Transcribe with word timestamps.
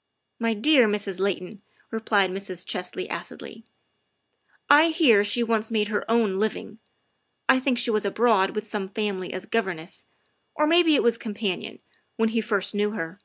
''My 0.46 0.54
dear 0.54 0.88
Mrs. 0.88 1.20
Layton, 1.20 1.60
''replied 1.90 2.30
Mrs. 2.30 2.66
Chesley 2.66 3.10
acidly," 3.10 3.62
I 4.80 4.88
hear 4.88 5.22
she 5.22 5.42
once 5.42 5.70
made 5.70 5.88
her 5.88 6.10
own 6.10 6.38
living. 6.38 6.78
I 7.46 7.60
think 7.60 7.76
she 7.76 7.90
was 7.90 8.06
abroad 8.06 8.54
with 8.54 8.66
some 8.66 8.88
family 8.88 9.34
as 9.34 9.44
governess, 9.44 10.06
or 10.54 10.66
maybe 10.66 10.94
it 10.94 11.02
was 11.02 11.18
companion, 11.18 11.80
when 12.16 12.30
he 12.30 12.40
first 12.40 12.74
knew 12.74 12.92
her." 12.92 13.18